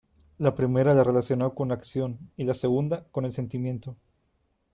[0.39, 3.97] La primera la relacionó con la acción y la segunda con el sentimiento.